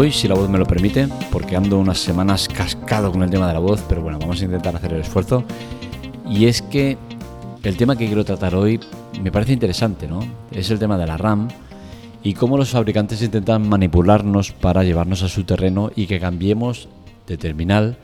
[0.00, 3.46] hoy, si la voz me lo permite, porque ando unas semanas cascado con el tema
[3.46, 5.44] de la voz, pero bueno, vamos a intentar hacer el esfuerzo.
[6.26, 6.96] Y es que
[7.62, 8.80] el tema que quiero tratar hoy
[9.22, 10.20] me parece interesante, ¿no?
[10.52, 11.48] Es el tema de la RAM
[12.22, 16.88] y cómo los fabricantes intentan manipularnos para llevarnos a su terreno y que cambiemos
[17.26, 17.98] de terminal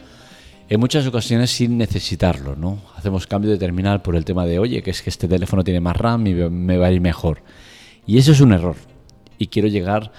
[0.68, 2.78] en muchas ocasiones sin necesitarlo, ¿no?
[2.96, 5.80] Hacemos cambio de terminal por el tema de, oye, que es que este teléfono tiene
[5.80, 7.38] más RAM y me va a ir mejor.
[8.06, 8.76] Y eso es un error.
[9.38, 10.12] Y quiero llegar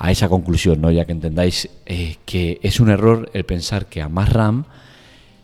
[0.00, 0.90] a esa conclusión, ¿no?
[0.92, 4.64] Ya que entendáis eh, que es un error el pensar que a más RAM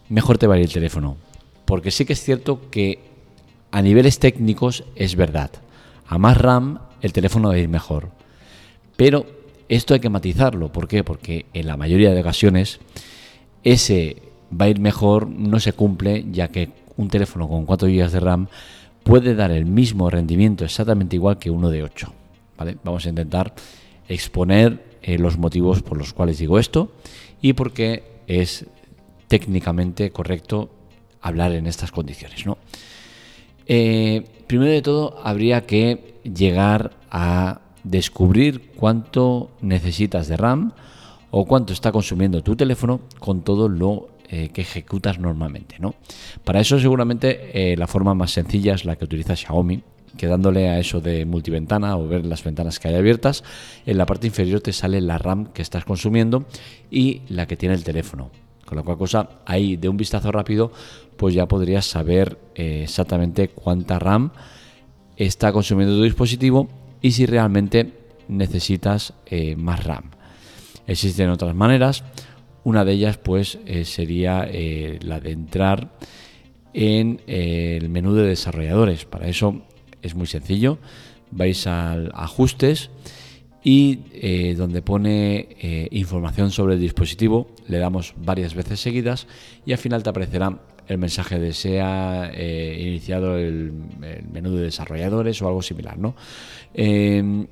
[0.08, 1.16] mejor te va a ir el teléfono.
[1.64, 3.00] Porque sí que es cierto que
[3.72, 5.50] a niveles técnicos es verdad.
[6.06, 8.10] A más RAM el teléfono va a ir mejor.
[8.96, 9.26] Pero
[9.68, 10.70] esto hay que matizarlo.
[10.70, 11.02] ¿Por qué?
[11.02, 12.78] Porque en la mayoría de ocasiones
[13.64, 18.08] ese va a ir mejor no se cumple ya que un teléfono con 4 GB
[18.08, 18.46] de RAM
[19.02, 22.12] puede dar el mismo rendimiento exactamente igual que uno de 8.
[22.56, 22.76] ¿vale?
[22.84, 23.52] Vamos a intentar
[24.08, 26.92] exponer eh, los motivos por los cuales digo esto
[27.42, 28.66] y por qué es
[29.28, 30.70] técnicamente correcto
[31.20, 32.44] hablar en estas condiciones.
[33.66, 40.72] Eh, primero de todo, habría que llegar a descubrir cuánto necesitas de RAM
[41.30, 45.76] o cuánto está consumiendo tu teléfono con todo lo eh, que ejecutas normalmente.
[45.78, 45.94] ¿no?
[46.44, 49.82] Para eso seguramente la forma más sencilla es la que utiliza Xiaomi,
[50.16, 53.44] quedándole a eso de multiventana o ver las ventanas que hay abiertas,
[53.86, 56.46] en la parte inferior te sale la RAM que estás consumiendo
[56.90, 58.30] y la que tiene el teléfono.
[58.64, 60.72] Con la cual cosa, ahí de un vistazo rápido,
[61.16, 64.32] pues ya podrías saber eh, exactamente cuánta RAM
[65.16, 66.68] está consumiendo tu dispositivo
[67.02, 67.92] y si realmente
[68.28, 70.10] necesitas eh, más RAM.
[70.86, 72.04] Existen otras maneras.
[72.64, 74.48] Una de ellas, pues, eh, sería
[75.00, 75.90] la de entrar
[76.72, 79.04] en el menú de desarrolladores.
[79.04, 79.62] Para eso
[80.04, 80.78] es muy sencillo.
[81.30, 82.90] Vais al ajustes
[83.64, 89.26] y eh, donde pone eh, información sobre el dispositivo le damos varias veces seguidas
[89.64, 93.72] y al final te aparecerá el mensaje de se ha eh, iniciado el,
[94.30, 95.96] menú de desarrolladores o algo similar.
[95.96, 96.14] ¿no?
[96.74, 97.46] Em,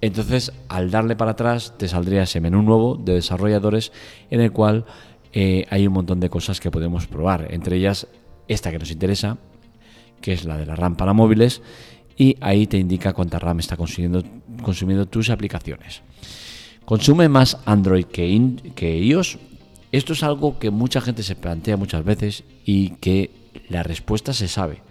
[0.00, 3.92] entonces al darle para atrás te saldría ese menú nuevo de desarrolladores
[4.30, 4.86] en el cual
[5.34, 8.06] hay un montón de cosas que podemos probar, entre ellas
[8.48, 9.38] esta que nos interesa,
[10.22, 11.60] que es la de la RAM para móviles,
[12.16, 14.22] y ahí te indica cuánta RAM está consumiendo,
[14.62, 16.02] consumiendo tus aplicaciones.
[16.84, 19.38] ¿Consume más Android que, que iOS?
[19.92, 23.30] Esto es algo que mucha gente se plantea muchas veces y que
[23.68, 24.82] la respuesta se sabe.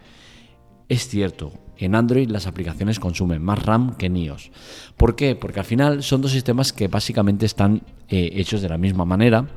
[0.89, 4.51] Es cierto, en Android las aplicaciones consumen más RAM que en iOS.
[4.97, 5.35] ¿Por qué?
[5.35, 9.47] Porque al final son dos sistemas que básicamente están eh, hechos de la misma manera,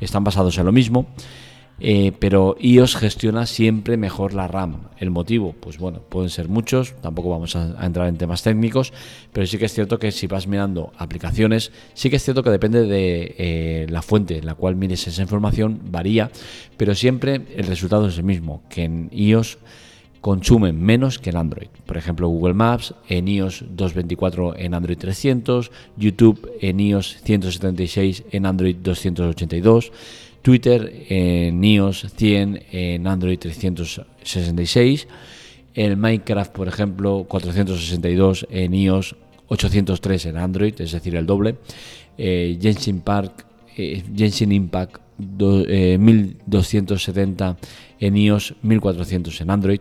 [0.00, 1.06] están basados en lo mismo
[1.80, 4.88] eh, pero iOS gestiona siempre mejor la RAM.
[4.98, 8.92] El motivo, pues bueno, pueden ser muchos, tampoco vamos a, entrar en temas técnicos,
[9.32, 12.50] pero sí que es cierto que si vas mirando aplicaciones, sí que es cierto que
[12.50, 16.30] depende de eh, la fuente en la cual mires esa información, varía,
[16.76, 19.58] pero siempre el resultado es el mismo, que en iOS
[20.20, 21.68] consumen menos que en Android.
[21.86, 28.46] Por ejemplo, Google Maps en iOS 224 en Android 300, YouTube en iOS 176 en
[28.46, 29.92] Android 282.
[30.42, 35.06] Twitter en iOS 100, en Android 366,
[35.74, 39.16] el Minecraft, por ejemplo, 462 en iOS,
[39.48, 41.56] 803 en Android, es decir, el doble,
[42.16, 43.46] eh, Genshin Park,
[43.76, 44.02] eh,
[44.50, 47.56] Impact 1270 eh,
[48.06, 49.80] en iOS, 1400 en Android.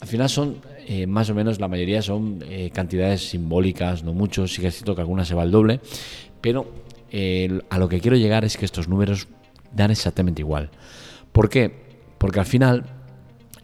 [0.00, 0.56] Al final son
[0.86, 4.94] eh, más o menos la mayoría son cantidades simbólicas, no mucho, sí que es cierto
[4.94, 5.80] que algunas se va al doble,
[6.40, 6.84] pero
[7.70, 9.28] a lo que quiero llegar es que estos números
[9.74, 10.70] dan exactamente igual.
[11.32, 11.84] ¿Por qué?
[12.18, 12.84] Porque al final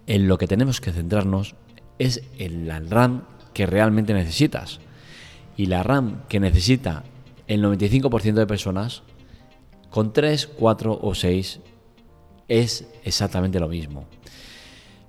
[0.06, 1.54] en lo que tenemos que centrarnos
[1.98, 4.80] es en la RAM que realmente necesitas.
[5.56, 7.04] Y la RAM que necesita
[7.46, 9.02] el 95% de personas,
[9.90, 11.60] con 3, 4 o 6
[12.48, 14.06] es exactamente lo mismo.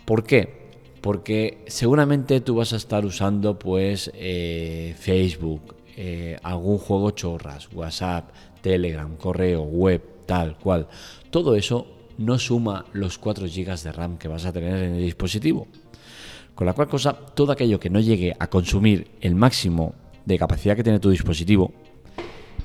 [0.06, 0.70] ¿Por qué?
[1.02, 8.30] Porque seguramente tú vas a estar usando pues eh, Facebook, eh, algún juego chorras, WhatsApp,
[8.62, 10.88] Telegram, correo, web, tal cual.
[11.30, 11.88] Todo eso
[12.18, 15.68] no suma los 4 GB de RAM que vas a tener en el dispositivo.
[16.56, 19.94] Con la cual cosa, todo aquello que no llegue a consumir el máximo
[20.26, 21.74] de capacidad que tiene tu dispositivo,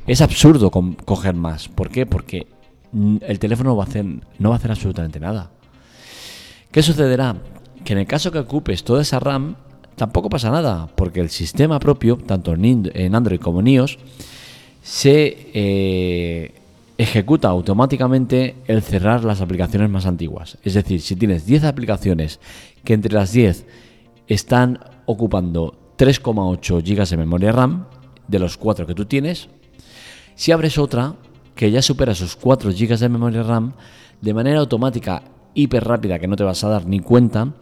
[0.06, 1.68] es absurdo coger más.
[1.68, 2.06] ¿Por qué?
[2.06, 2.46] Porque
[3.20, 4.04] el teléfono va a hacer,
[4.38, 5.50] no va a hacer absolutamente nada.
[6.70, 7.34] ¿Qué sucederá?
[7.84, 9.56] Que en el caso que ocupes toda esa RAM,
[9.96, 13.98] tampoco pasa nada, porque el sistema propio, tanto en Android como en iOS,
[14.84, 16.54] se eh,
[16.98, 20.58] ejecuta automáticamente el cerrar las aplicaciones más antiguas.
[20.62, 22.40] Es decir, si tienes 10 aplicaciones
[22.84, 23.66] que entre las 10
[24.28, 27.86] están ocupando 3,8 GB de memoria RAM,
[28.28, 29.48] de los 4 que tú tienes,
[30.34, 31.14] Si abres otra
[31.54, 33.72] que ya supera esos 4 GB de memoria RAM,
[34.20, 35.22] de manera automática,
[35.54, 37.54] hiper rápida, que no te vas a dar ni cuenta,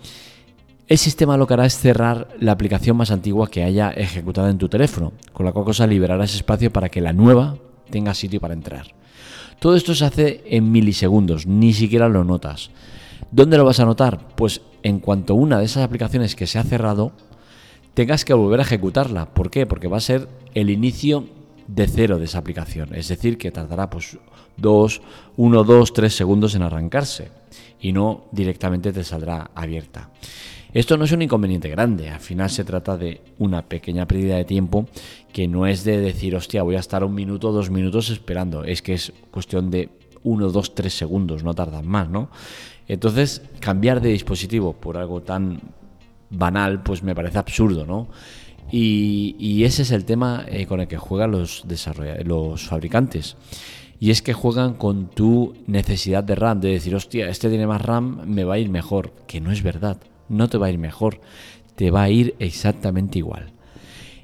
[0.88, 4.58] el sistema lo que hará es cerrar la aplicación más antigua que haya ejecutada en
[4.58, 7.56] tu teléfono, con la cual cosa liberará ese espacio para que la nueva
[7.90, 8.88] tenga sitio para entrar.
[9.58, 12.70] Todo esto se hace en milisegundos, ni siquiera lo notas.
[13.30, 14.28] ¿Dónde lo vas a notar?
[14.36, 17.12] Pues en cuanto una de esas aplicaciones que se ha cerrado
[17.94, 19.26] tengas que volver a ejecutarla.
[19.26, 19.66] ¿Por qué?
[19.66, 21.26] Porque va a ser el inicio
[21.66, 22.94] de cero de esa aplicación.
[22.94, 24.18] Es decir, que tardará pues
[24.56, 25.02] 2,
[25.36, 27.30] 1, 2, 3 segundos en arrancarse
[27.80, 30.10] y no directamente te saldrá abierta.
[30.74, 34.44] Esto no es un inconveniente grande, al final se trata de una pequeña pérdida de
[34.44, 34.88] tiempo
[35.32, 38.64] que no es de decir, hostia, voy a estar un minuto o dos minutos esperando,
[38.64, 39.90] es que es cuestión de
[40.24, 42.28] 1, 2, 3 segundos, no tardan más, ¿no?
[42.88, 45.60] Entonces, cambiar de dispositivo por algo tan
[46.28, 48.08] banal, pues me parece absurdo, ¿no?
[48.72, 51.64] Y, ese es el tema eh, con el que juegan los,
[52.24, 53.36] los fabricantes.
[54.00, 57.80] Y es que juegan con tu necesidad de RAM, de decir, hostia, este tiene más
[57.80, 59.12] RAM, me va a ir mejor.
[59.28, 59.98] Que no es verdad,
[60.28, 61.20] no te va a ir mejor,
[61.76, 63.52] te va a ir exactamente igual.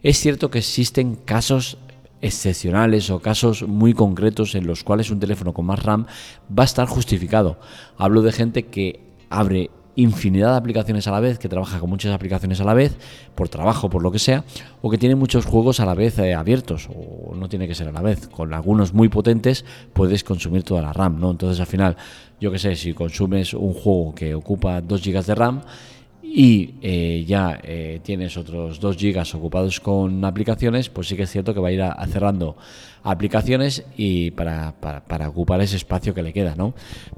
[0.02, 1.78] Es cierto que existen casos
[2.22, 6.06] excepcionales o casos muy concretos en los cuales un teléfono con más RAM
[6.56, 7.58] va a estar justificado.
[7.96, 9.00] Hablo de gente que
[9.30, 12.96] abre infinidad de aplicaciones a la vez, que trabaja con muchas aplicaciones a la vez,
[13.34, 14.44] por trabajo, por lo que sea,
[14.80, 17.88] o que tiene muchos juegos a la vez eh, abiertos, o no tiene que ser
[17.88, 18.28] a la vez.
[18.28, 21.30] Con algunos muy potentes puedes consumir toda la RAM, ¿no?
[21.30, 21.96] Entonces al final,
[22.40, 25.62] yo que sé, si consumes un juego que ocupa 2 GB de RAM,
[26.32, 31.30] y eh, ya eh, tienes otros 2 gigas ocupados con aplicaciones, pues sí que es
[31.30, 32.56] cierto que va a ir a, cerrando
[33.02, 36.72] aplicaciones y para, para, ocupar ese espacio que le queda, ¿no?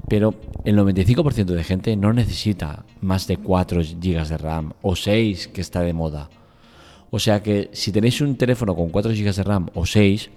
[0.07, 0.33] Pero
[0.65, 5.61] el 95% de gente no necesita más de 4 gigas de RAM o 6 que
[5.61, 6.29] está de moda.
[7.15, 10.31] O sea que si tenéis un teléfono con 4 gigas de RAM o 6,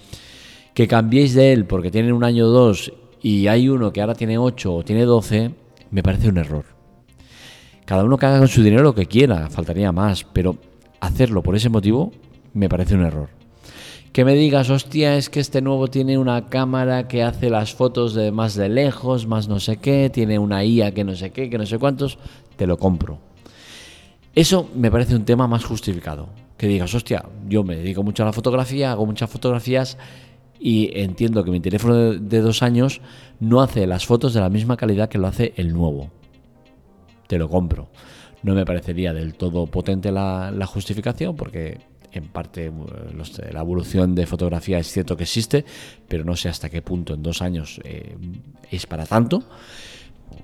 [0.74, 2.92] que cambiéis de él porque tienen un año o dos
[3.22, 5.52] y hay uno que ahora tiene 8 o tiene 12,
[5.90, 6.66] me parece un error.
[7.86, 10.58] Cada uno que haga con su dinero lo que quiera, faltaría más, pero
[11.00, 12.12] hacerlo por ese motivo
[12.52, 13.30] me parece un error.
[14.12, 18.12] Que me digas, hostia, es que este nuevo tiene una cámara que hace las fotos
[18.12, 21.48] de más de lejos, más no sé qué, tiene una IA que no sé qué,
[21.48, 22.18] que no sé cuántos,
[22.56, 23.18] te lo compro.
[24.36, 26.28] Eso me parece un tema más justificado.
[26.56, 29.98] Que digas, hostia, yo me dedico mucho a la fotografía, hago muchas fotografías
[30.60, 33.00] y entiendo que mi teléfono de, dos años
[33.40, 36.10] no hace las fotos de la misma calidad que lo hace el nuevo
[37.26, 37.88] te lo compro.
[38.42, 41.78] No me parecería del todo potente la, justificación porque
[42.12, 42.70] en parte
[43.52, 45.64] la evolución de fotografía es cierto que existe,
[46.08, 48.16] pero no sé hasta qué punto en dos años eh,
[48.70, 49.42] es para tanto.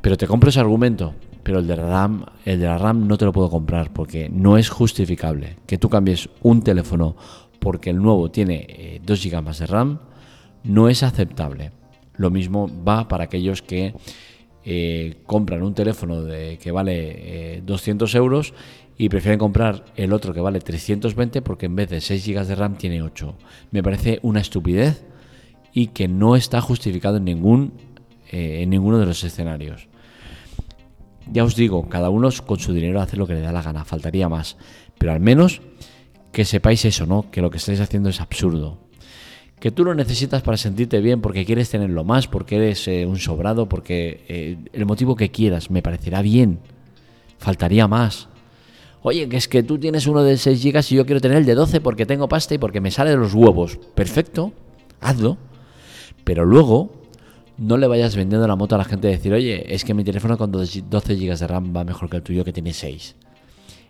[0.01, 3.25] Pero te compro ese argumento, pero el de, RAM, el de la RAM no te
[3.25, 7.17] lo puedo comprar porque no es justificable que tú cambies un teléfono
[7.59, 10.01] porque el nuevo tiene 2 eh, GB más de RAM,
[10.65, 11.73] no es aceptable.
[12.17, 13.95] Lo mismo va para aquellos que
[14.65, 18.55] eh, compran un teléfono de, que vale 200 eh, euros
[18.97, 22.55] y prefieren comprar el otro que vale 320 porque en vez de 6 GB de
[22.55, 23.35] RAM tiene 8.
[23.71, 25.05] Me parece una estupidez
[25.73, 27.73] y que no está justificado en, ningún,
[28.31, 29.89] eh, en ninguno de los escenarios.
[31.31, 33.85] Ya os digo, cada uno con su dinero hace lo que le da la gana,
[33.85, 34.57] faltaría más.
[34.99, 35.61] Pero al menos
[36.33, 37.31] que sepáis eso, ¿no?
[37.31, 38.79] Que lo que estáis haciendo es absurdo
[39.63, 43.21] que tú lo necesitas para sentirte bien, porque quieres tenerlo más, porque eres eh, un
[43.21, 46.59] sobrado, porque eh, el motivo que quieras me parecerá bien.
[47.39, 48.29] Faltaría más.
[49.03, 51.47] Oye, que es que tú tienes uno de 6 GB y yo quiero tener el
[51.47, 53.79] de 12 porque tengo pasta y porque me sale de los huevos.
[53.95, 54.53] Perfecto,
[55.01, 55.39] hazlo.
[56.25, 57.02] Pero luego
[57.59, 60.05] no le vayas vendiendo la moto a la gente de decir, oye, es que mi
[60.05, 60.83] teléfono con 12
[61.17, 63.17] GB de RAM va mejor que el tuyo que tiene 6.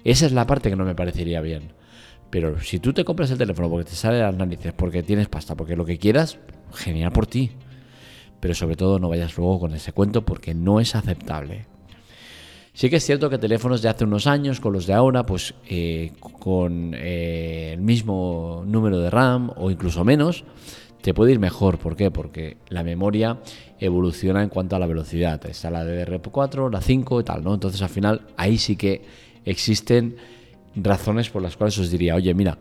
[0.04, 1.72] Esa es la parte que no me parecería bien.
[2.30, 5.54] Pero si tú te compras el teléfono porque te sale las narices, porque tienes pasta,
[5.54, 6.38] porque lo que quieras,
[6.72, 7.52] genial por ti.
[8.40, 11.66] Pero sobre todo no vayas luego con ese cuento porque no es aceptable.
[12.74, 15.54] Sí que es cierto que teléfonos de hace unos años con los de ahora, pues
[15.68, 20.44] eh, con eh, el mismo número de RAM o incluso menos,
[21.02, 21.78] te puede ir mejor.
[21.78, 22.10] ¿Por qué?
[22.10, 23.38] Porque la memoria
[23.78, 25.44] evoluciona en cuanto a la velocidad.
[25.46, 27.54] Está la DDR4, la 5 y tal, ¿no?
[27.54, 29.02] Entonces al final ahí sí que
[29.44, 30.16] existen
[30.76, 32.58] razones por las cuales os diría, oye, mira,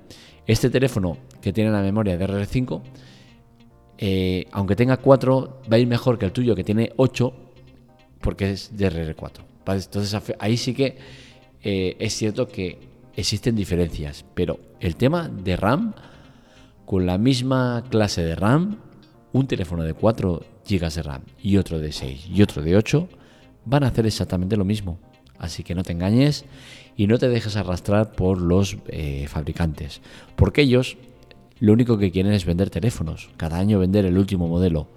[0.47, 2.81] este teléfono que tiene la memoria de DDR5,
[3.99, 7.33] eh, aunque tenga 4, va a ir mejor que el tuyo que tiene 8,
[8.19, 9.51] porque es DDR4.
[9.67, 10.97] Entonces ahí sí que
[11.63, 12.79] eh, es cierto que
[13.15, 15.93] existen diferencias, pero el tema de RAM,
[16.91, 18.75] con la misma clase de RAM,
[19.31, 23.07] un teléfono de 4 GB de RAM y otro de 6 y otro de 8,
[23.63, 24.99] van a hacer exactamente lo mismo.
[25.39, 26.43] Así que no te engañes
[26.97, 30.01] y no te dejes arrastrar por los eh, fabricantes,
[30.35, 30.97] porque ellos
[31.61, 34.89] lo único que quieren es vender teléfonos, cada año vender el último modelo,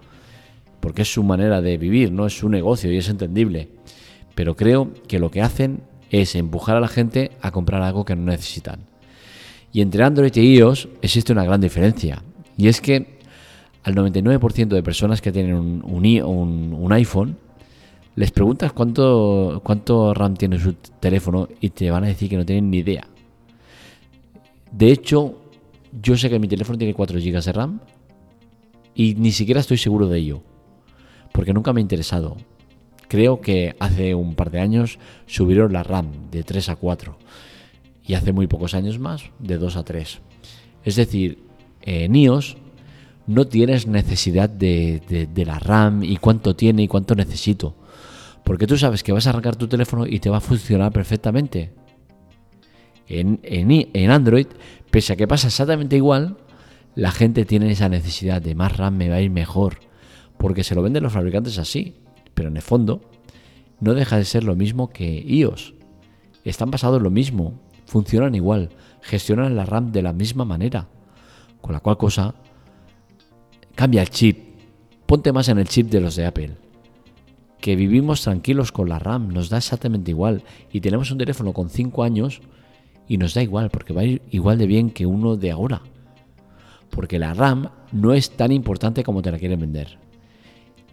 [0.81, 3.69] porque es su manera de vivir, no es su negocio y es entendible.
[4.35, 8.17] Pero creo que lo que hacen es empujar a la gente a comprar algo que
[8.17, 8.81] no necesitan.
[9.75, 12.23] Y entre Android y iOS existe una gran diferencia,
[12.57, 13.19] y es que
[13.83, 17.37] al 99% de personas que tienen un, un, iPhone,
[18.15, 22.47] les preguntas cuánto, cuánto RAM tiene su teléfono y te van a decir que no
[22.47, 23.09] tienen ni idea.
[24.71, 25.41] De hecho,
[26.01, 27.81] yo sé que mi teléfono tiene 4 GB de RAM
[28.95, 30.41] y ni siquiera estoy seguro de ello,
[31.33, 32.37] porque nunca me ha interesado.
[33.09, 37.19] Creo que hace un par de años subieron la RAM de 3 a 4
[38.07, 40.21] y hace muy pocos años más de 2 a 3.
[40.85, 41.39] Es decir,
[41.83, 42.57] en iOS
[43.27, 47.75] no tienes necesidad de, la RAM y cuánto tiene y cuánto necesito.
[48.45, 51.73] Porque tú sabes que vas a arrancar tu teléfono y te va a funcionar perfectamente.
[53.09, 54.47] En, en, Android,
[54.91, 56.37] pese a que pasa exactamente igual,
[56.95, 59.79] la gente tiene esa necesidad de más RAM me va a ir mejor.
[60.37, 61.95] Porque se lo venden los fabricantes así.
[62.35, 63.01] Pero en el fondo,
[63.81, 65.75] no deja de ser lo mismo que iOS.
[66.45, 67.64] Están basados en lo mismo.
[67.87, 68.71] Funcionan igual.
[69.03, 70.89] Gestionan la RAM de la misma manera.
[71.61, 72.35] Con la cual cosa,
[73.75, 74.39] cambia el chip.
[75.07, 76.57] Ponte más en el chip de los de Apple.
[77.61, 80.43] Que vivimos tranquilos con la RAM, nos da exactamente igual.
[80.73, 82.41] Y tenemos un teléfono con 5 años
[83.09, 85.83] y nos da igual, porque va a ir igual de bien que uno de ahora.
[86.91, 89.99] Porque la RAM no es tan importante como te la quieren vender.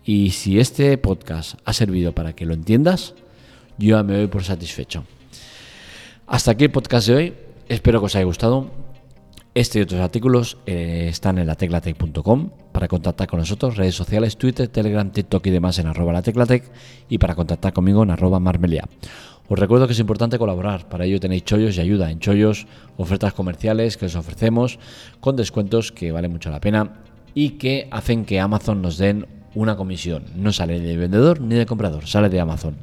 [0.04, 3.14] Y si este podcast ha servido para que lo entiendas,
[3.78, 5.04] yo me doy por satisfecho.
[6.32, 7.34] Hasta aquí el podcast de hoy.
[7.68, 8.72] Espero que os haya gustado.
[9.54, 14.70] Este y otros artículos eh, están en lateclatec.com para contactar con nosotros, redes sociales, Twitter,
[14.70, 16.72] Telegram, TikTok y demás en arroba lateclatec
[17.10, 18.88] y para contactar conmigo en arroba marmelia.
[19.50, 22.10] Os recuerdo que es importante colaborar, para ello tenéis chollos y ayuda.
[22.10, 24.80] En chollos, ofertas comerciales que os ofrecemos
[25.20, 27.02] con descuentos que valen mucho la pena
[27.34, 30.24] y que hacen que Amazon nos den una comisión.
[30.38, 32.78] No sale de vendedor ni de comprador, sale de Amazon.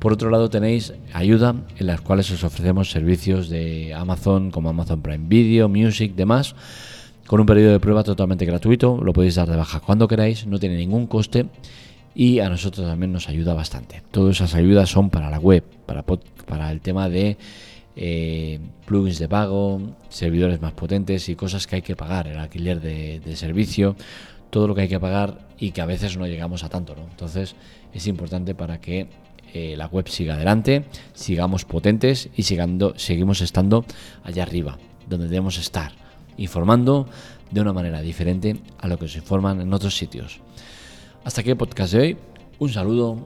[0.00, 5.02] Por otro lado tenéis ayuda en las cuales os ofrecemos servicios de Amazon como Amazon
[5.02, 6.54] Prime Video, Music, demás,
[7.26, 8.98] con un periodo de prueba totalmente gratuito.
[9.04, 11.48] Lo podéis dar de baja cuando queráis, no tiene ningún coste
[12.14, 14.02] y a nosotros también nos ayuda bastante.
[14.10, 17.36] Todas esas ayudas son para la web, para, el tema de
[17.94, 22.80] eh, plugins de pago, servidores más potentes y cosas que hay que pagar, el alquiler
[22.80, 23.96] de, de servicio,
[24.48, 26.96] todo lo que hay que pagar y que a veces no llegamos a tanto.
[26.96, 27.02] ¿no?
[27.02, 27.54] Entonces
[27.92, 29.06] es importante para que
[29.52, 33.84] eh, la web siga adelante, sigamos potentes y sigando, seguimos estando
[34.22, 34.78] allá arriba,
[35.08, 35.92] donde debemos estar,
[36.36, 37.06] informando
[37.50, 40.40] de una manera diferente a lo que se informan en otros sitios.
[41.24, 42.16] Hasta aquí el podcast de hoy.
[42.58, 43.18] Un saludo,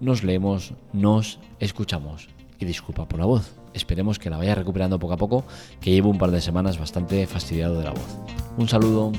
[0.00, 2.28] nos leemos, nos escuchamos.
[2.58, 3.52] Y disculpa por la voz.
[3.74, 5.44] Esperemos que la vaya recuperando poco a poco,
[5.80, 8.18] que llevo un par de semanas bastante fastidiado de la voz.
[8.56, 9.12] Un saludo.